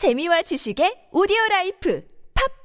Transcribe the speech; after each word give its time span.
재미와 0.00 0.40
지식의 0.40 1.12
오디오 1.12 1.36
라이프 1.50 2.00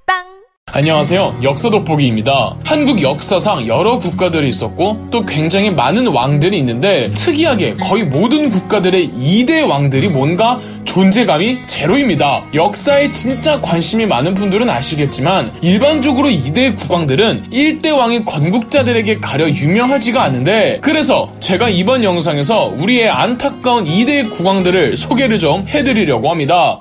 팟빵 0.08 0.24
안녕하세요. 0.72 1.40
역사 1.44 1.70
돋보기입니다. 1.70 2.56
한국 2.66 3.02
역사상 3.02 3.68
여러 3.68 4.00
국가들이 4.00 4.48
있었고 4.48 5.10
또 5.12 5.26
굉장히 5.26 5.70
많은 5.70 6.08
왕들이 6.08 6.58
있는데 6.60 7.12
특이하게 7.12 7.76
거의 7.76 8.06
모든 8.06 8.50
국가들의 8.50 9.10
2대 9.10 9.68
왕들이 9.70 10.08
뭔가 10.08 10.62
존재감이 10.86 11.68
제로입니다. 11.68 12.46
역사에 12.54 13.12
진짜 13.12 13.60
관심이 13.60 14.06
많은 14.06 14.34
분들은 14.34 14.70
아시겠지만 14.70 15.52
일반적으로 15.62 16.30
2대 16.30 16.78
국왕들은 16.88 17.50
1대 17.52 17.94
왕의 17.94 18.24
건국자들에게 18.24 19.20
가려 19.20 19.50
유명하지가 19.50 20.24
않은데 20.24 20.80
그래서 20.82 21.34
제가 21.42 21.68
이번 21.68 22.06
영상에서 22.06 22.74
우리의 22.78 23.10
안타까운 23.10 23.84
2대 23.84 24.32
국왕들을 24.32 24.96
소개를 24.96 25.38
좀 25.38 25.68
해드리려고 25.68 26.32
합니다. 26.32 26.80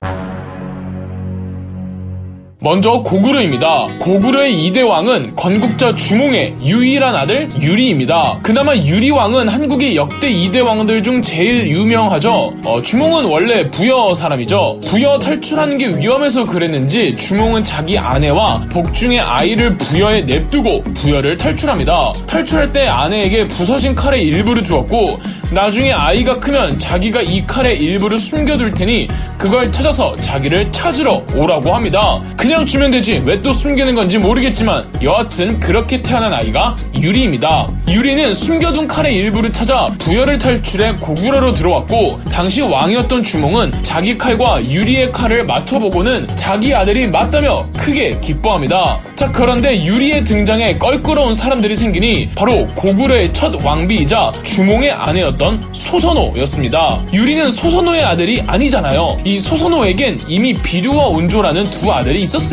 먼저 2.64 3.02
고구려입니다. 3.02 3.88
고구려의 4.00 4.54
2대 4.54 4.88
왕은 4.88 5.36
건국자 5.36 5.95
주몽의 5.95 6.56
유일한 6.64 7.14
아들 7.14 7.46
유리입니다. 7.60 8.38
그나마 8.42 8.74
유리왕은 8.74 9.48
한국의 9.48 9.96
역대 9.96 10.32
2대 10.32 10.64
왕들 10.64 11.02
중 11.02 11.20
제일 11.20 11.68
유명하죠. 11.68 12.54
어, 12.64 12.80
주몽은 12.80 13.27
원래 13.27 13.70
부여 13.70 14.14
사람이죠. 14.14 14.80
부여 14.82 15.18
탈출하는 15.18 15.77
게 15.77 15.88
위험해서 15.88 16.46
그랬는지 16.46 17.14
주몽은 17.16 17.64
자기 17.64 17.98
아내와 17.98 18.62
복중의 18.70 19.20
아이를 19.20 19.76
부여에 19.76 20.23
냅두고 20.23 20.84
부여를 20.95 21.37
탈출합니다. 21.37 22.15
탈출할 22.26 22.73
때 22.73 22.87
아내에게 22.87 23.46
부서진 23.46 23.95
칼의 23.95 24.23
일부를 24.23 24.65
주었고 24.65 25.20
나중에 25.51 25.92
아이가 25.92 26.40
크면 26.40 26.78
자기가 26.78 27.20
이 27.20 27.42
칼의 27.42 27.78
일부를 27.78 28.18
숨겨둘 28.18 28.73
테니 28.73 29.09
그걸 29.37 29.70
찾아서 29.70 30.16
자기를 30.16 30.73
찾으러 30.73 31.23
오라고 31.37 31.74
합니다. 31.74 32.18
그냥 32.38 32.54
주면 32.65 32.91
되지 32.93 33.23
왜 33.27 33.43
또 33.45 33.53
숨기는 33.53 33.95
건지 33.95 34.17
모르겠지만 34.17 34.91
여하튼 35.02 35.60
그렇게 35.60 36.01
태어난 36.01 36.33
아이가 36.33 36.74
유리입니다. 36.99 37.69
유리는 37.88 38.33
숨겨둔 38.33 38.88
칼의 38.88 39.15
일부를 39.15 39.51
찾아 39.51 39.91
부여를 39.99 40.38
탈출해 40.38 40.96
고구려로 40.96 41.52
들어왔고 41.52 42.21
당시 42.33 42.63
왕이었던 42.63 43.23
주몽은 43.23 43.73
자기 43.83 44.16
칼과 44.16 44.65
유리의 44.65 45.13
칼을 45.13 45.45
맞춰보고는 45.45 46.29
자기 46.37 46.74
아들이 46.74 47.07
맞다며 47.07 47.66
크게 47.77 48.19
기뻐합니다. 48.21 48.99
자 49.15 49.30
그런데 49.30 49.85
유리의 49.85 50.24
등장에 50.24 50.79
껄끄러운 50.79 51.35
사람들이 51.35 51.77
생기니 51.77 52.30
바로 52.35 52.66
고구려의 52.68 53.35
첫 53.35 53.63
왕비이자 53.63 54.33
주몽의 54.43 54.91
아내였던 54.91 55.61
소선호였습니다. 55.73 57.05
유리는 57.13 57.51
소선호의 57.51 58.02
아들이 58.05 58.43
아니잖아요. 58.46 59.18
이 59.27 59.39
소선호에겐 59.39 60.21
이미 60.29 60.55
비류와 60.55 61.09
온조라는 61.09 61.65
두 61.65 61.93
아들이 61.93 62.23
있었습니다. 62.23 62.43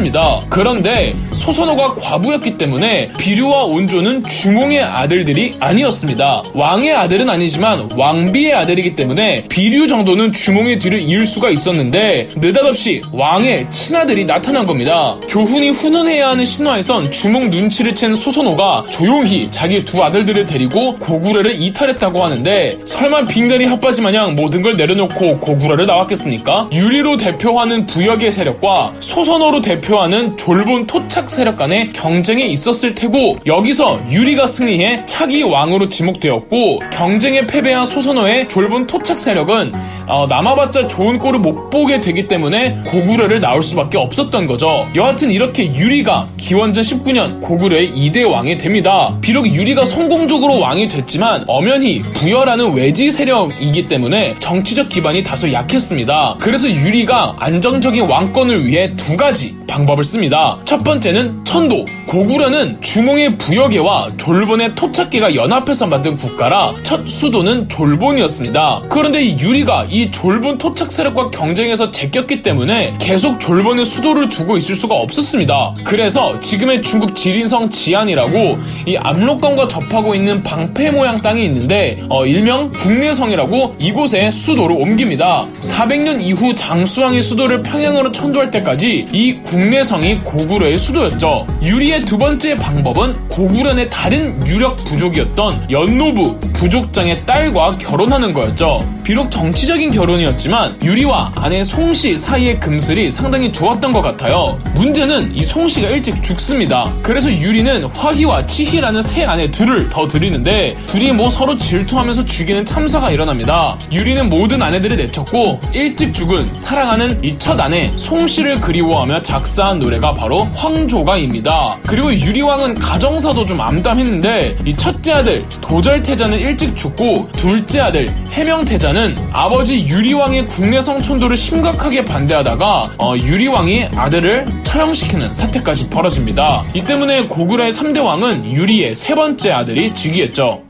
그런데 0.50 1.14
소선호가 1.34 1.95
과부였기 1.95 2.58
때문에 2.58 3.09
비류와 3.17 3.66
온조는 3.66 4.23
주몽의 4.23 4.81
아들들이 4.81 5.53
아니었습니다. 5.59 6.44
왕의 6.53 6.94
아들은 6.95 7.30
아니지만 7.30 7.89
왕비의 7.97 8.53
아들이기 8.53 8.95
때문에 8.95 9.44
비류 9.50 9.88
정도는 9.88 10.31
주몽의 10.31 10.80
뒤를 10.80 11.00
이을 11.02 11.25
수가 11.25 11.50
있었는데 11.50 12.30
느닷없이 12.38 13.02
왕의 13.12 13.69
친아들이 13.69 14.23
나타난 14.23 14.66
겁니다. 14.66 15.17
교훈이 15.28 15.72
훈훈해야 15.72 16.30
하는 16.30 16.45
신화에선 16.45 17.12
주몽 17.12 17.50
눈치를 17.50 17.94
챈 17.94 18.16
소선호가 18.16 18.86
조용히 18.89 19.50
자기 19.52 19.84
두 19.84 20.02
아들들을 20.02 20.45
데리고 20.45 20.95
고구려를 20.95 21.62
이탈했다고 21.62 22.23
하는데 22.23 22.80
설마 22.86 23.25
빙다리 23.25 23.66
핫바지 23.66 24.02
마냥 24.02 24.36
모든 24.36 24.62
걸 24.62 24.78
내려놓고 24.78 25.39
고구려를 25.39 25.86
나왔겠습니까? 25.86 26.69
유리로 26.72 27.17
대표하는 27.17 27.86
부역의 27.86 28.31
세력과 28.31 28.94
소선호로 29.02 29.59
대표 29.59 29.81
하는 29.90 30.38
졸본 30.38 30.88
토착 30.88 31.30
세력 31.30 31.58
간의 31.58 31.92
경쟁에 31.94 32.44
있었을 32.44 32.96
테고 32.96 33.38
여기서 33.46 34.02
유리가 34.10 34.48
승리해 34.48 35.06
차기 35.06 35.44
왕으로 35.44 35.90
지목되었고 35.90 36.80
경쟁에 36.92 37.46
패배한 37.46 37.86
소선호의 37.86 38.47
졸본 38.47 38.88
토착 38.88 39.19
세력은 39.19 39.74
어, 40.08 40.28
남아봤자 40.28 40.88
좋은 40.88 41.19
꼴을 41.19 41.40
못 41.40 41.69
보게 41.69 42.02
되기 42.02 42.28
때문에 42.28 42.74
고구려를 42.86 43.40
나올 43.40 43.64
수밖에 43.64 43.97
없었던 43.97 44.47
거죠. 44.47 44.88
여하튼 44.96 45.31
이렇게 45.31 45.74
유리가 45.74 46.28
기원전 46.38 46.84
19년 46.84 47.42
고구려의 47.42 47.92
2대 47.92 48.30
왕이 48.30 48.58
됩니다. 48.58 49.18
비록 49.22 49.48
유리가 49.48 49.86
성공적으로 49.86 50.59
왕이 50.59 50.88
됐지만 50.88 51.46
엄연히 51.48 52.02
부여라는 52.02 52.74
외지 52.74 53.12
세력이기 53.12 53.88
때문에 53.88 54.36
정치적 54.40 54.90
기반이 54.90 55.24
다소 55.24 55.52
약했습니다. 55.52 56.38
그래서 56.40 56.69
유리가 56.69 57.36
안정적인 57.40 58.03
왕권을 58.03 58.66
위해 58.66 58.94
두 58.96 59.16
가지 59.18 59.56
방법을 59.72 60.04
씁니다. 60.04 60.59
첫 60.66 60.84
번째는 60.84 61.46
천도. 61.46 61.86
고구려는 62.08 62.82
주몽의 62.82 63.38
부여계와 63.38 64.09
졸본의 64.18 64.76
토착계가 64.76 65.34
연합해서 65.34 65.88
만든 65.88 66.18
국가라 66.18 66.74
첫 66.84 67.08
수도는 67.08 67.70
졸본이었습니다. 67.70 68.81
그런데 68.90 69.22
이 69.22 69.40
유리가 69.40 69.88
이 69.90 70.12
졸본 70.12 70.58
토착 70.58 70.92
세력과 70.92 71.30
경쟁해서 71.30 71.90
제꼈기 71.90 72.44
때문에 72.44 72.96
계속 73.00 73.40
졸본의 73.40 73.86
수도를 73.86 74.28
두고 74.28 74.58
있을 74.58 74.76
수가 74.76 74.96
없었습니다. 74.96 75.76
그래서 75.86 76.38
지금의 76.42 76.81
중국 76.81 77.16
지린성 77.16 77.70
지안이라고 77.70 78.58
이 78.88 78.98
압록강과 78.98 79.70
접하고 79.70 80.14
있는 80.14 80.44
방패 80.44 80.92
모양 80.92 81.22
땅이 81.22 81.46
있는데 81.46 81.98
어, 82.10 82.26
일명 82.26 82.72
국내성이라고 82.72 83.76
이곳에 83.80 84.31
수도를 84.31 84.76
옮깁니다. 84.76 85.48
400년 85.62 86.22
이후 86.22 86.54
장수왕이 86.54 87.22
수도를 87.22 87.62
평양으로 87.62 88.12
천도할 88.12 88.52
때까지 88.52 89.08
이 89.14 89.40
국내성이 89.51 90.17
고구려의 90.19 90.78
수도였죠. 90.78 91.45
유리의 91.62 92.06
두 92.06 92.17
번째 92.17 92.56
방법은 92.56 93.28
고구려 93.28 93.78
의 93.78 93.85
다른 93.89 94.47
유력 94.47 94.78
부족이었던 94.85 95.69
연노부 95.69 96.39
부족장의 96.53 97.25
딸과 97.25 97.78
결혼하는 97.78 98.34
거였죠. 98.34 98.85
비록 99.03 99.29
정치적인 99.29 99.91
결혼이었지만 99.91 100.78
유리와 100.81 101.34
아내 101.35 101.63
송씨 101.63 102.17
사이의 102.17 102.59
금슬이 102.62 103.12
상당히 103.12 103.51
좋았던 103.51 103.91
것 103.91 104.01
같아요. 104.01 104.57
문제는 104.75 105.35
이 105.35 105.44
송씨가 105.44 105.89
일찍 105.89 106.23
죽습니다. 106.23 106.94
그래서 107.01 107.29
유리는 107.29 107.83
화희와 107.85 108.45
치희라는 108.45 109.01
새 109.01 109.25
아내 109.25 109.51
둘을 109.51 109.89
더 109.89 110.07
들이는데 110.07 110.78
둘이 110.85 111.12
뭐 111.12 111.29
서로 111.29 111.57
질투하면서 111.57 112.23
죽이는 112.25 112.63
참사가 112.63 113.12
일어납니다. 113.12 113.78
유리는 113.91 114.29
모든 114.29 114.62
아내들을 114.62 114.95
내쳤고 114.95 115.59
일찍 115.73 116.13
죽은 116.13 116.53
사랑하는 116.53 117.19
이 117.22 117.41
첫 117.41 117.59
아내 117.59 117.91
송씨를 117.95 118.62
그리워하며 118.62 119.23
작 119.23 119.41
사한 119.46 119.79
노래가 119.79 120.13
바로 120.13 120.46
황조가입니다. 120.53 121.79
그리고 121.85 122.13
유리왕은 122.13 122.79
가정사도 122.79 123.46
좀 123.46 123.59
암담했는데 123.62 124.57
이 124.66 124.75
첫째 124.75 125.13
아들 125.13 125.47
도절태자는 125.62 126.40
일찍 126.40 126.75
죽고 126.75 127.29
둘째 127.35 127.81
아들 127.81 128.13
해명태자는 128.31 129.18
아버지 129.31 129.85
유리왕의 129.85 130.47
국내 130.47 130.81
성 130.81 131.01
촌도를 131.01 131.35
심각하게 131.35 132.06
반대하다가 132.06 132.91
어, 132.97 133.16
유리왕이 133.18 133.90
아들을 133.96 134.46
처형시키는 134.63 135.34
사태까지 135.34 135.90
벌어집니다. 135.90 136.66
이 136.74 136.84
때문에 136.84 137.24
고구려의 137.28 137.72
3대 137.72 138.03
왕은 138.03 138.51
유리의 138.51 138.96
세 138.96 139.16
번째 139.16 139.51
아들이 139.51 139.94
즉위했죠. 139.94 140.63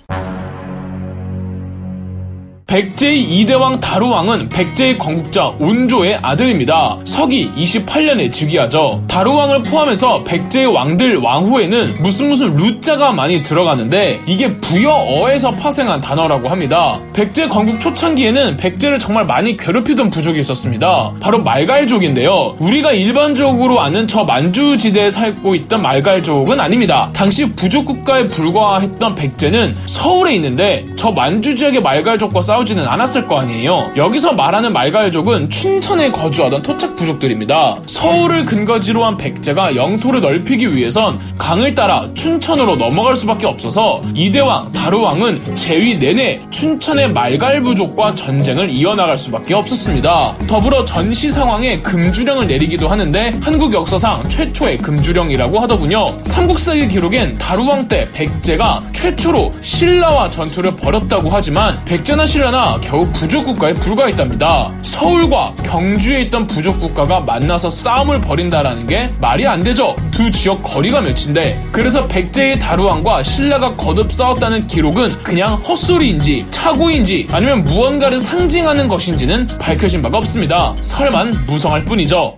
백제의 2.71 3.25
2대왕 3.25 3.81
다루왕은 3.81 4.47
백제의 4.47 4.97
건국자 4.97 5.47
온조의 5.59 6.19
아들입니다. 6.21 6.99
서기 7.03 7.51
28년에 7.57 8.31
즉위하죠. 8.31 9.03
다루왕을 9.09 9.63
포함해서 9.63 10.23
백제의 10.23 10.67
왕들 10.67 11.17
왕후에는 11.17 11.95
무슨 11.99 12.29
무슨 12.29 12.55
루자가 12.55 13.11
많이 13.11 13.43
들어가는데 13.43 14.21
이게 14.25 14.55
부여어에서 14.59 15.51
파생한 15.57 15.99
단어라고 15.99 16.47
합니다. 16.47 17.01
백제 17.11 17.49
건국 17.49 17.77
초창기에는 17.77 18.55
백제를 18.55 18.99
정말 18.99 19.25
많이 19.25 19.57
괴롭히던 19.57 20.09
부족이 20.09 20.39
있었습니다. 20.39 21.13
바로 21.19 21.43
말갈족인데요. 21.43 22.55
우리가 22.57 22.93
일반적으로 22.93 23.81
아는 23.81 24.07
저 24.07 24.23
만주지대에 24.23 25.09
살고 25.09 25.55
있던 25.55 25.81
말갈족은 25.81 26.61
아닙니다. 26.61 27.09
당시 27.13 27.51
부족 27.53 27.83
국가에 27.83 28.27
불과했던 28.27 29.15
백제는 29.15 29.75
서울에 29.87 30.35
있는데 30.35 30.85
저 30.95 31.11
만주 31.11 31.57
지역의 31.57 31.81
말갈족과 31.81 32.41
싸우 32.41 32.60
싸우지는 32.61 32.87
않았을 32.87 33.25
거 33.25 33.39
아니에요. 33.39 33.91
여기서 33.95 34.33
말하는 34.33 34.71
말갈족은 34.73 35.49
춘천에 35.49 36.11
거주하던 36.11 36.61
토착 36.61 36.95
부족들입니다. 36.95 37.77
서울을 37.87 38.45
근거지로 38.45 39.03
한 39.03 39.17
백제가 39.17 39.75
영토를 39.75 40.21
넓히기 40.21 40.75
위해선 40.75 41.19
강을 41.37 41.73
따라 41.73 42.07
춘천으로 42.13 42.75
넘어갈 42.75 43.15
수밖에 43.15 43.47
없어서 43.47 44.01
이대왕, 44.13 44.71
다루왕은 44.73 45.55
재위 45.55 45.97
내내 45.97 46.39
춘천의 46.51 47.11
말갈 47.11 47.61
부족과 47.61 48.13
전쟁을 48.13 48.69
이어나갈 48.69 49.17
수밖에 49.17 49.53
없었습니다. 49.53 50.37
더불어 50.47 50.85
전시 50.85 51.29
상황에 51.29 51.81
금주령을 51.81 52.47
내리기도 52.47 52.87
하는데 52.87 53.39
한국 53.41 53.73
역사상 53.73 54.27
최초의 54.29 54.77
금주령이라고 54.77 55.59
하더군요. 55.59 56.05
삼국사기 56.21 56.87
기록엔 56.87 57.33
다루왕 57.35 57.87
때 57.87 58.07
백제가 58.11 58.81
최초로 58.93 59.51
신라와 59.61 60.27
전투를 60.29 60.75
벌 60.75 60.91
어렵다고 60.91 61.29
하지만 61.29 61.73
백제나 61.85 62.25
신라 62.25 62.50
나 62.51 62.77
겨우 62.81 63.09
부족 63.13 63.45
국가에 63.45 63.73
불과했답니다. 63.73 64.67
서울과 64.81 65.55
경주에 65.63 66.23
있던 66.23 66.47
부족 66.47 66.81
국가가 66.81 67.21
만나서 67.21 67.69
싸움을 67.69 68.19
벌인다라는 68.19 68.87
게 68.87 69.05
말이 69.21 69.47
안 69.47 69.63
되죠. 69.63 69.95
두 70.11 70.29
지역 70.29 70.61
거리가 70.61 70.99
몇인데 70.99 71.61
그래서 71.71 72.05
백제의 72.07 72.59
다루왕과 72.59 73.23
신라가 73.23 73.77
거듭 73.77 74.11
싸웠다는 74.11 74.67
기록은 74.67 75.23
그냥 75.23 75.55
헛소리인지 75.61 76.47
착오인지 76.51 77.29
아니면 77.31 77.63
무언가를 77.63 78.19
상징하는 78.19 78.89
것인지는 78.89 79.47
밝혀진 79.57 80.01
바가 80.01 80.17
없습니다. 80.17 80.75
설만 80.81 81.33
무성할 81.47 81.85
뿐이죠. 81.85 82.37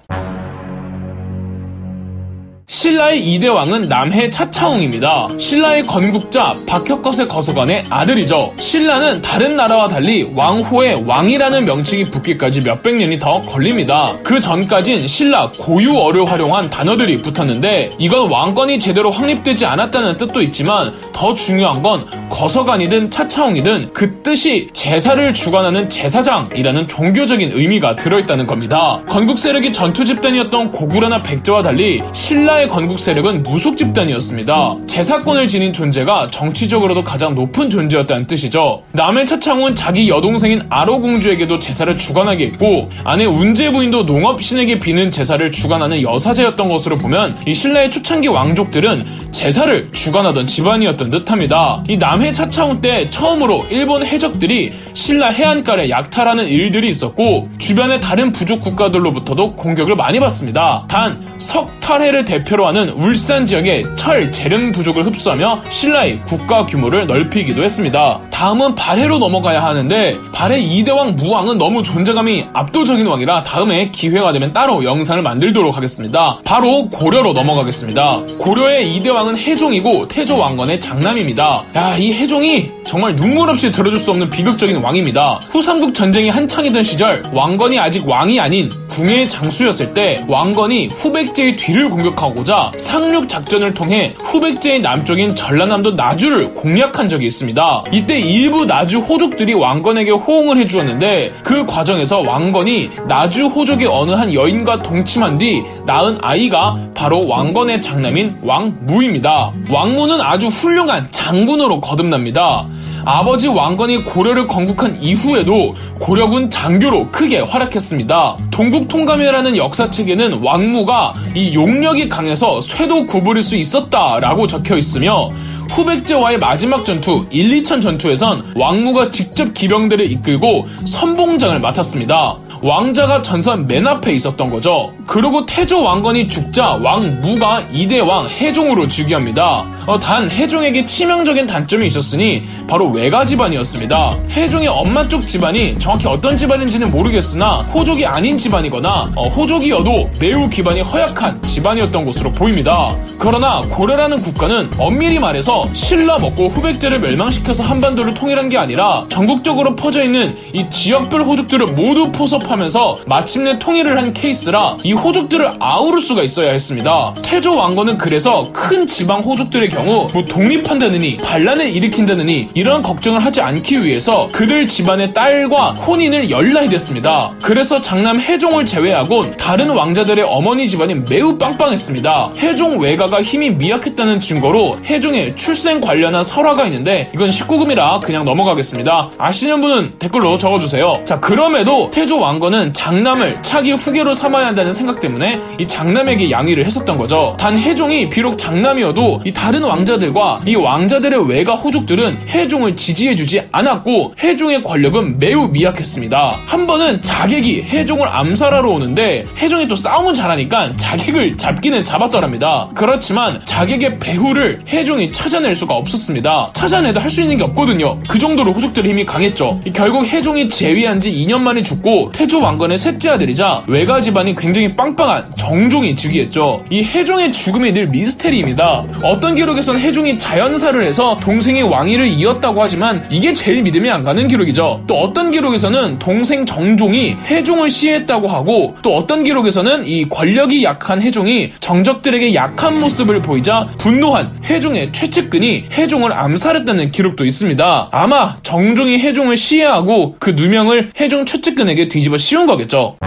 신라의 2.83 3.23
2대 3.25 3.49
왕은 3.49 3.83
남해 3.83 4.29
차차홍입니다. 4.29 5.29
신라의 5.37 5.83
건국자 5.83 6.53
박혁것의 6.67 7.29
거서관의 7.29 7.85
아들이죠. 7.89 8.53
신라는 8.57 9.21
다른 9.21 9.55
나라와 9.55 9.87
달리 9.87 10.29
왕호의 10.35 11.05
왕이라는 11.05 11.63
명칭이 11.63 12.09
붙기까지 12.09 12.59
몇백 12.59 12.95
년이 12.95 13.19
더 13.19 13.41
걸립니다. 13.43 14.17
그 14.21 14.41
전까진 14.41 15.07
신라 15.07 15.53
고유어를 15.57 16.29
활용한 16.29 16.69
단어들이 16.69 17.21
붙었는데 17.21 17.93
이건 17.99 18.29
왕권이 18.29 18.79
제대로 18.79 19.11
확립되지 19.11 19.65
않았다는 19.65 20.17
뜻도 20.17 20.41
있지만 20.41 20.93
더 21.13 21.33
중요한 21.33 21.81
건 21.81 22.05
거서관이든 22.29 23.11
차차홍이든 23.11 23.93
그 23.93 24.21
뜻이 24.23 24.67
제사를 24.73 25.33
주관하는 25.33 25.87
제사장이라는 25.87 26.87
종교적인 26.87 27.51
의미가 27.53 27.95
들어있다는 27.95 28.45
겁니다. 28.45 29.01
건국 29.07 29.39
세력이 29.39 29.71
전투 29.71 30.03
집단이었던 30.03 30.71
고구려나 30.71 31.23
백제와 31.23 31.61
달리 31.61 32.03
신라의 32.11 32.72
건국 32.73 32.97
세력은 32.97 33.43
무속 33.43 33.77
집단이었습니다. 33.77 34.77
제사권을 34.87 35.47
지닌 35.47 35.73
존재가 35.73 36.31
정치적으로도 36.31 37.03
가장 37.03 37.35
높은 37.35 37.69
존재였다는 37.69 38.25
뜻이죠. 38.25 38.81
남의 38.93 39.27
차창훈 39.27 39.75
자기 39.75 40.09
여동생인 40.09 40.63
아로 40.71 40.99
공주에게도 40.99 41.59
제사를 41.59 41.95
주관하게 41.95 42.45
했고 42.45 42.89
아내 43.03 43.25
운제 43.25 43.69
부인도 43.69 44.05
농업신에게 44.05 44.79
비는 44.79 45.11
제사를 45.11 45.51
주관하는 45.51 46.01
여사제였던 46.01 46.67
것으로 46.67 46.97
보면 46.97 47.37
이 47.45 47.53
신라의 47.53 47.91
초창기 47.91 48.29
왕족들은 48.29 49.05
제사를 49.29 49.91
주관하던 49.91 50.47
집안이었던 50.47 51.11
듯합니다. 51.11 51.83
이 51.87 51.97
남해 51.97 52.31
차창훈 52.31 52.81
때 52.81 53.07
처음으로 53.11 53.67
일본 53.69 54.03
해적들이 54.03 54.73
신라 54.93 55.29
해안가에 55.29 55.91
약탈하는 55.91 56.47
일들이 56.47 56.89
있었고 56.89 57.41
주변의 57.59 58.01
다른 58.01 58.31
부족 58.31 58.61
국가들로부터도 58.61 59.57
공격을 59.57 59.95
많이 59.95 60.19
받습니다. 60.19 60.85
단 60.87 61.21
석탈해를 61.37 62.25
대표로 62.25 62.62
대표로 62.63 62.67
하는 62.67 62.89
울산 62.89 63.45
지역의 63.45 63.83
철 63.95 64.31
재련 64.31 64.71
부족을 64.71 65.05
흡수하며 65.05 65.63
신라의 65.69 66.19
국가 66.19 66.65
규모를 66.65 67.05
넓히기도 67.05 67.63
했습니다. 67.63 68.21
다음은 68.31 68.75
발해로 68.75 69.19
넘어가야 69.19 69.61
하는데 69.63 70.17
발해 70.31 70.63
2대왕 70.63 71.15
무왕은 71.15 71.57
너무 71.57 71.83
존재감이 71.83 72.45
압도적인 72.53 73.05
왕이라 73.05 73.43
다음에 73.43 73.91
기회가 73.91 74.31
되면 74.31 74.53
따로 74.53 74.83
영상을 74.83 75.21
만들도록 75.21 75.75
하겠습니다. 75.75 76.39
바로 76.45 76.89
고려로 76.89 77.33
넘어가겠습니다. 77.33 78.21
고려의 78.39 78.99
2대왕은 78.99 79.37
해종이고 79.37 80.07
태조 80.07 80.37
왕건의 80.37 80.79
장남입니다. 80.79 81.63
야, 81.75 81.97
이 81.97 82.13
해종이 82.13 82.71
정말 82.85 83.15
눈물 83.15 83.49
없이 83.49 83.71
들어줄 83.71 83.97
수 83.97 84.11
없는 84.11 84.29
비극적인 84.29 84.77
왕입니다. 84.77 85.39
후삼국 85.49 85.93
전쟁이 85.93 86.29
한창이던 86.29 86.83
시절 86.83 87.23
왕건이 87.33 87.79
아직 87.79 88.07
왕이 88.07 88.39
아닌 88.39 88.69
궁의 88.89 89.27
장수였을 89.27 89.93
때 89.93 90.23
왕건이 90.27 90.89
후백제의 90.93 91.55
뒤를 91.55 91.89
공격하고자 91.89 92.52
상륙 92.77 93.27
작전을 93.29 93.73
통해 93.73 94.13
후백제의 94.23 94.81
남쪽인 94.81 95.35
전라남도 95.35 95.91
나주를 95.91 96.53
공략한 96.53 97.09
적이 97.09 97.27
있습니다. 97.27 97.83
이때 97.91 98.19
일부 98.19 98.65
나주 98.65 98.99
호족들이 98.99 99.53
왕건에게 99.53 100.11
호응을 100.11 100.57
해주었는데 100.57 101.33
그 101.43 101.65
과정에서 101.65 102.19
왕건이 102.21 102.89
나주 103.07 103.47
호족의 103.47 103.87
어느 103.87 104.11
한 104.11 104.33
여인과 104.33 104.83
동침한 104.83 105.37
뒤 105.37 105.63
낳은 105.85 106.17
아이가 106.21 106.77
바로 106.93 107.27
왕건의 107.27 107.81
장남인 107.81 108.37
왕무입니다. 108.43 109.51
왕무는 109.69 110.21
아주 110.21 110.47
훌륭한 110.47 111.07
장군으로 111.11 111.81
거듭납니다. 111.81 112.65
아버지 113.05 113.47
왕건이 113.47 114.05
고려를 114.05 114.47
건국한 114.47 114.97
이후에도 115.01 115.75
고려군 115.99 116.49
장교로 116.49 117.11
크게 117.11 117.39
활약했습니다. 117.39 118.37
동국통감회라는 118.51 119.57
역사책에는 119.57 120.41
왕무가 120.43 121.13
이 121.35 121.53
용력이 121.53 122.07
강해서 122.09 122.61
쇠도 122.61 123.05
구부릴 123.05 123.43
수 123.43 123.57
있었다라고 123.57 124.47
적혀 124.47 124.77
있으며 124.77 125.29
후백제와의 125.69 126.37
마지막 126.37 126.85
전투 126.85 127.25
1, 127.31 127.61
2천 127.61 127.81
전투에선 127.81 128.53
왕무가 128.55 129.11
직접 129.11 129.53
기병들을 129.53 130.09
이끌고 130.11 130.67
선봉장을 130.85 131.59
맡았습니다. 131.59 132.37
왕자가 132.61 133.21
전선 133.21 133.67
맨 133.67 133.85
앞에 133.85 134.13
있었던 134.13 134.49
거죠. 134.49 134.93
그리고 135.05 135.45
태조 135.45 135.83
왕건이 135.83 136.27
죽자 136.27 136.79
왕무가 136.81 137.67
2대 137.73 138.05
왕 138.05 138.27
해종으로 138.27 138.87
즉위합니다. 138.87 139.65
어, 139.85 139.99
단 139.99 140.29
해종에게 140.29 140.85
치명적인 140.85 141.45
단점이 141.45 141.85
있었으니 141.85 142.43
바로 142.67 142.89
외가 142.89 143.25
집안이었습니다. 143.25 144.17
해종의 144.31 144.69
엄마 144.69 145.05
쪽 145.07 145.27
집안이 145.27 145.77
정확히 145.77 146.07
어떤 146.07 146.37
집안인지는 146.37 146.89
모르겠으나 146.89 147.57
호족이 147.73 148.05
아닌 148.05 148.37
집안이거나 148.37 149.11
어, 149.15 149.27
호족이어도 149.27 150.09
매우 150.19 150.49
기반이 150.49 150.81
허약한 150.81 151.41
집안이었던 151.43 152.05
것으로 152.05 152.31
보입니다. 152.31 152.95
그러나 153.19 153.61
고려라는 153.69 154.21
국가는 154.21 154.71
엄밀히 154.77 155.19
말해서 155.19 155.67
신라 155.73 156.19
먹고 156.19 156.47
후백제를 156.47 156.99
멸망시켜서 156.99 157.63
한반도를 157.63 158.13
통일한 158.13 158.47
게 158.47 158.57
아니라 158.57 159.05
전국적으로 159.09 159.75
퍼져 159.75 160.03
있는 160.03 160.35
이 160.53 160.69
지역별 160.69 161.23
호족들을 161.23 161.67
모두 161.67 162.11
포섭하면서 162.11 162.99
마침내 163.05 163.59
통일을 163.59 163.97
한 163.97 164.13
케이스라 164.13 164.77
이 164.83 164.92
호족들을 164.93 165.53
아우를 165.59 165.99
수가 165.99 166.23
있어야 166.23 166.51
했습니다. 166.51 167.13
태조 167.21 167.55
왕건은 167.55 167.97
그래서 167.97 168.49
큰 168.53 168.87
지방 168.87 169.21
호족들의 169.21 169.69
경우 169.69 170.07
뭐 170.13 170.25
독립한다느니 170.25 171.17
반란을 171.17 171.69
일으킨다느니 171.69 172.49
이런 172.53 172.81
걱정을 172.81 173.19
하지 173.19 173.41
않기 173.41 173.83
위해서 173.83 174.29
그들 174.31 174.67
집안의 174.67 175.13
딸과 175.13 175.71
혼인을 175.71 176.29
열라야 176.29 176.69
됐습니다. 176.69 177.33
그래서 177.41 177.79
장남 177.81 178.19
해종을 178.19 178.65
제외하곤 178.65 179.37
다른 179.37 179.69
왕자들의 179.69 180.25
어머니 180.27 180.67
집안이 180.67 180.95
매우 181.09 181.37
빵빵했습니다. 181.37 182.33
해종 182.37 182.79
외가가 182.79 183.21
힘이 183.21 183.51
미약했다는 183.51 184.19
증거로 184.19 184.79
해종의 184.85 185.35
출생 185.35 185.81
관련한 185.81 186.23
설화가 186.23 186.65
있는데 186.65 187.09
이건 187.13 187.29
19금이라 187.29 188.01
그냥 188.01 188.25
넘어가겠습니다. 188.25 189.11
아시는 189.17 189.61
분은 189.61 189.99
댓글로 189.99 190.37
적어주세요. 190.37 191.01
자 191.05 191.19
그럼에도 191.19 191.89
태조 191.91 192.19
왕건은 192.19 192.73
장남을 192.73 193.41
차기 193.41 193.71
후계로 193.71 194.13
삼아야 194.13 194.47
한다는 194.47 194.73
때문에 194.99 195.39
이 195.59 195.67
장남에게 195.67 196.29
양위를 196.29 196.65
했었던 196.65 196.97
거죠. 196.97 197.37
단 197.39 197.57
해종이 197.57 198.09
비록 198.09 198.37
장남이어도 198.37 199.21
이 199.25 199.31
다른 199.31 199.63
왕자들과 199.63 200.41
이 200.45 200.55
왕자들의 200.55 201.29
외가 201.29 201.55
호족들은 201.55 202.27
해종을 202.29 202.75
지지해주지 202.75 203.43
않았고 203.51 204.15
해종의 204.21 204.63
권력은 204.63 205.19
매우 205.19 205.47
미약했습니다. 205.47 206.39
한 206.45 206.67
번은 206.67 207.01
자객이 207.01 207.63
해종을 207.63 208.07
암살하러 208.07 208.69
오는데 208.69 209.25
해종이 209.37 209.67
또 209.67 209.75
싸움은 209.75 210.13
잘하니까 210.13 210.75
자객을 210.75 211.37
잡기는 211.37 211.83
잡았더랍니다. 211.83 212.69
그렇지만 212.75 213.41
자객의 213.45 213.97
배후를 213.97 214.59
해종이 214.67 215.11
찾아낼 215.11 215.55
수가 215.55 215.75
없었습니다. 215.75 216.51
찾아내도 216.53 216.99
할 216.99 217.13
수 217.13 217.21
있는 217.21 217.37
게 217.37 217.43
없거든요. 217.43 217.99
그 218.09 218.17
정도로 218.17 218.51
호족들의 218.53 218.89
힘이 218.89 219.05
강했죠. 219.05 219.61
결국 219.73 220.05
해종이 220.05 220.49
재위한 220.49 220.99
지 220.99 221.11
2년 221.11 221.41
만에 221.41 221.61
죽고 221.61 222.11
태조 222.11 222.41
왕건의 222.41 222.77
셋째 222.77 223.11
아들이자 223.11 223.63
외가 223.67 224.01
집안이 224.01 224.35
굉장히 224.35 224.72
빵빵한 224.75 225.31
정종이 225.37 225.95
즉위했죠. 225.95 226.65
이 226.69 226.83
해종의 226.83 227.31
죽음이 227.31 227.71
늘 227.71 227.87
미스테리입니다. 227.87 228.85
어떤 229.03 229.35
기록 229.35 229.53
기록에선 229.53 229.79
해종이 229.79 230.17
자연사를 230.17 230.81
해서 230.81 231.17
동생의 231.21 231.63
왕위를 231.63 232.07
이었다고 232.07 232.61
하지만 232.61 233.05
이게 233.09 233.33
제일 233.33 233.61
믿음이 233.61 233.89
안 233.89 234.03
가는 234.03 234.27
기록이죠. 234.27 234.83
또 234.87 234.95
어떤 234.95 235.31
기록에서는 235.31 235.99
동생 235.99 236.45
정종이 236.45 237.15
해종을 237.27 237.69
시해했다고 237.69 238.27
하고 238.27 238.75
또 238.81 238.95
어떤 238.95 239.23
기록에서는 239.23 239.85
이 239.85 240.09
권력이 240.09 240.63
약한 240.63 241.01
해종이 241.01 241.51
정적들에게 241.59 242.33
약한 242.33 242.79
모습을 242.79 243.21
보이자 243.21 243.67
분노한 243.77 244.39
해종의 244.45 244.91
최측근이 244.91 245.65
해종을 245.71 246.17
암살했다는 246.17 246.91
기록도 246.91 247.25
있습니다. 247.25 247.89
아마 247.91 248.37
정종이 248.43 248.97
해종을 248.97 249.35
시해하고 249.35 250.15
그 250.19 250.31
누명을 250.31 250.91
해종 250.99 251.25
최측근에게 251.25 251.87
뒤집어 251.89 252.17
씌운 252.17 252.45
거겠죠. 252.45 252.97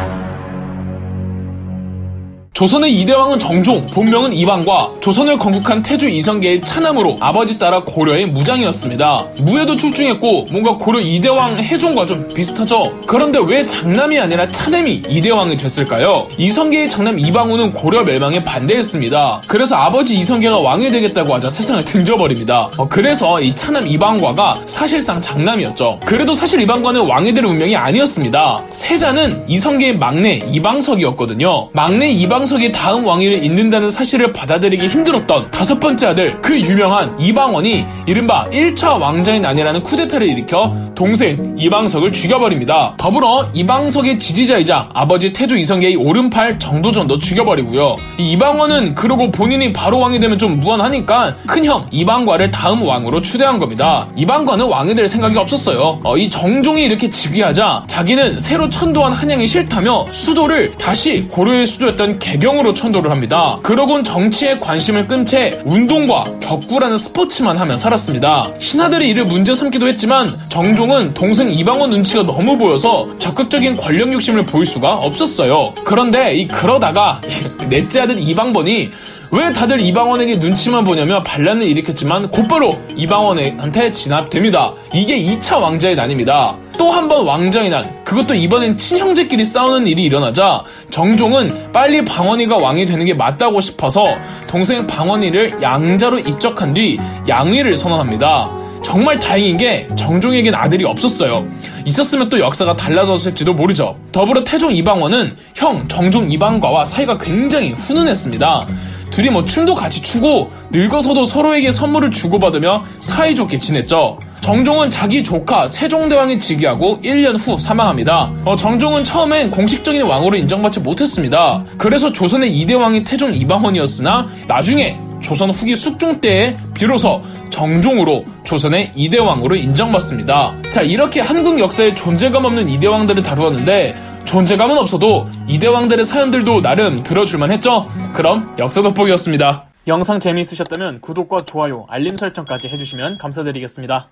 조선의 2.57 2.99
이대왕은 3.01 3.39
정종, 3.39 3.85
본명은 3.89 4.33
이방과 4.33 4.93
조선을 5.03 5.37
건국한 5.37 5.83
태조 5.83 6.09
이성계의 6.09 6.63
차남으로 6.63 7.19
아버지 7.21 7.59
따라 7.59 7.81
고려의 7.81 8.29
무장이었습니다. 8.29 9.27
무예도 9.41 9.77
출중했고 9.77 10.47
뭔가 10.51 10.79
고려 10.79 10.99
이대왕 10.99 11.59
해종과 11.59 12.07
좀 12.07 12.27
비슷하죠. 12.29 12.99
그런데 13.05 13.41
왜 13.47 13.63
장남이 13.63 14.19
아니라 14.19 14.51
차남이 14.51 15.03
이대왕이 15.07 15.59
됐을까요? 15.59 16.29
이성계의 16.39 16.89
장남 16.89 17.19
이방우는 17.19 17.75
고려 17.75 18.03
멸망에 18.05 18.43
반대했습니다. 18.43 19.43
그래서 19.47 19.77
아버지 19.77 20.17
이성계가 20.17 20.57
왕이 20.57 20.91
되겠다고 20.91 21.35
하자 21.35 21.51
세상을 21.51 21.85
등져버립니다. 21.85 22.71
어, 22.79 22.89
그래서 22.89 23.39
이 23.39 23.55
차남 23.55 23.87
이방과가 23.87 24.63
사실상 24.65 25.21
장남이었죠. 25.21 26.01
그래도 26.07 26.33
사실 26.33 26.63
이방과는 26.63 27.03
왕이 27.03 27.35
될 27.35 27.45
운명이 27.45 27.77
아니었습니다. 27.77 28.65
세자는 28.71 29.45
이성계의 29.47 29.99
막내 29.99 30.41
이방석이었거든요. 30.51 31.69
막내 31.75 32.09
이방 32.09 32.46
석이 32.47 32.73
다음 32.73 33.05
왕위를 33.05 33.45
잇는다는 33.45 33.91
사실을 33.91 34.33
받아들이기 34.33 34.87
힘들었던 34.87 35.51
다섯 35.51 35.81
번째 35.81 36.07
아들 36.07 36.41
그 36.41 36.59
유명한 36.59 37.21
이방원이 37.21 37.85
이른바 38.07 38.49
1차 38.51 39.01
왕자의 39.01 39.41
난이라는 39.41 39.83
쿠데타를 39.83 40.27
일으켜 40.29 40.75
동생 40.95 41.57
이방석을 41.59 42.13
죽여버립니다. 42.13 42.95
더불어 42.97 43.49
이방석의 43.53 44.19
지지자이자 44.19 44.91
아버지 44.95 45.33
태조 45.33 45.57
이성계의 45.57 45.97
오른팔 45.97 46.59
정도전도 46.59 47.19
죽여버리고요. 47.19 47.97
이 48.19 48.33
이방원은 48.33 48.95
그러고 48.95 49.31
본인이 49.31 49.73
바로 49.73 49.99
왕이 49.99 50.21
되면 50.21 50.39
좀 50.39 50.61
무한하니까 50.61 51.37
큰형 51.47 51.89
이방과를 51.91 52.51
다음 52.51 52.83
왕으로 52.83 53.21
추대한 53.23 53.59
겁니다. 53.59 54.09
이방과는 54.17 54.67
왕이 54.67 54.95
될 54.95 55.09
생각이 55.09 55.37
없었어요. 55.37 56.01
어, 56.05 56.17
이 56.17 56.31
정종이 56.31 56.85
이렇게 56.85 57.11
즉위하자 57.11 57.85
자기는 57.87 58.39
새로 58.39 58.69
천도한 58.69 59.13
한양이 59.13 59.47
싫다며 59.47 60.07
수도를 60.13 60.73
다시 60.79 61.27
고려의 61.29 61.67
수도였던 61.67 62.19
개 62.19 62.36
경으로 62.39 62.75
천도를 62.75 63.11
합니다. 63.11 63.59
그러곤 63.63 64.05
정치에 64.05 64.59
관심을 64.59 65.07
끈 65.09 65.25
채 65.27 65.61
운동과 65.65 66.25
격구라는 66.41 66.97
스포츠만 66.97 67.57
하며 67.57 67.77
살았습니다. 67.77 68.53
신하들이 68.61 69.09
이를 69.09 69.25
문제 69.25 69.55
삼기도 69.55 69.89
했지만 69.89 70.31
정종은 70.49 71.15
동생 71.15 71.51
이방원 71.51 71.91
눈치가 71.91 72.23
너무 72.23 72.57
보여서 72.57 73.09
적극적인 73.19 73.77
권력 73.77 74.13
욕심을 74.13 74.47
보일 74.47 74.67
수가 74.67 74.95
없었어요. 74.95 75.75
그런데 75.85 76.37
이 76.37 76.47
그러다가 76.47 77.21
넷째 77.69 78.03
아들 78.03 78.21
이방번이 78.21 78.91
왜 79.33 79.53
다들 79.53 79.81
이방원에게 79.81 80.37
눈치만 80.37 80.85
보냐며 80.85 81.23
반란을 81.23 81.67
일으켰지만 81.67 82.31
곧바로 82.31 82.79
이방원한테 82.97 83.91
진압됩니다. 83.91 84.75
이게 84.95 85.19
2차 85.19 85.61
왕자의 85.61 85.97
난입니다. 85.97 86.57
또 86.77 86.91
한 86.91 87.09
번 87.09 87.25
왕자의 87.25 87.71
난, 87.71 88.05
그것도 88.05 88.35
이번엔 88.35 88.77
친형제끼리 88.77 89.45
싸우는 89.45 89.87
일이 89.87 90.03
일어나자 90.03 90.63
정종은 90.91 91.73
빨리 91.73 92.05
방언이가 92.05 92.57
왕이 92.57 92.87
되는 92.87 93.05
게 93.07 93.15
맞다고 93.15 93.61
싶어서 93.61 94.07
동생 94.47 94.87
방언이를 94.87 95.63
양자로 95.63 96.19
입적한 96.21 96.75
뒤 96.75 96.99
양위를 97.29 97.77
선언합니다. 97.77 98.51
정말 98.83 99.19
다행인 99.19 99.57
게 99.57 99.89
정종에겐 99.97 100.55
아들이 100.55 100.85
없었어요. 100.85 101.47
있었으면 101.85 102.29
또 102.29 102.39
역사가 102.39 102.77
달라졌을지도 102.77 103.55
모르죠. 103.55 103.97
더불어 104.13 104.45
태종 104.45 104.73
이방원은 104.73 105.37
형 105.55 105.87
정종 105.89 106.31
이방과와 106.31 106.85
사이가 106.85 107.19
굉장히 107.19 107.73
훈훈했습니다. 107.73 108.67
둘이 109.11 109.31
뭐 109.31 109.45
춤도 109.45 109.75
같이 109.75 110.03
추고 110.03 110.51
늙어서도 110.71 111.25
서로에게 111.25 111.73
선물을 111.73 112.11
주고받으며 112.11 112.85
사이좋게 113.01 113.59
지냈죠. 113.59 114.19
정종은 114.47 114.91
자기 114.91 115.25
조카 115.25 115.67
세종대왕이 115.67 116.39
즉위하고 116.39 117.01
1년 117.03 117.37
후 117.37 117.59
사망합니다. 117.59 118.33
어, 118.45 118.55
정종은 118.55 119.03
처음엔 119.03 119.51
공식적인 119.51 120.03
왕으로 120.03 120.37
인정받지 120.37 120.79
못했습니다. 120.83 121.65
그래서 121.77 122.13
조선의 122.13 122.53
2대 122.53 122.81
왕이 122.81 123.03
태종 123.03 123.35
이방원이었으나 123.35 124.29
나중에 124.47 125.01
조선 125.21 125.51
후기 125.51 125.75
숙중 125.75 126.21
때에 126.21 126.57
비로소 126.75 127.23
정종으로 127.51 128.25
조선의 128.45 128.93
2대 128.97 129.21
왕으로 129.21 129.57
인정받습니다. 129.57 130.55
자, 130.71 130.83
이렇게 130.83 131.21
한국 131.21 131.59
역사에 131.59 131.97
존재감 131.97 132.45
없는 132.45 132.69
2대 132.69 132.89
왕들을 132.89 133.25
다루었는데 133.25 133.97
존재감은 134.27 134.79
없어도 134.79 135.29
2대 135.49 135.73
왕들의 135.73 136.05
사연들도 136.05 136.63
나름 136.63 137.03
들어줄만 137.03 137.51
했죠? 137.51 137.91
그럼 138.15 138.55
역사 138.61 138.81
돋보기였습니다. 138.81 139.65
영상 139.89 140.21
재미있으셨다면 140.21 141.01
구독과 141.01 141.39
좋아요, 141.47 141.87
알림 141.89 142.17
설정까지 142.17 142.69
해주시면 142.69 143.19
감사드리겠습니다. 143.19 144.09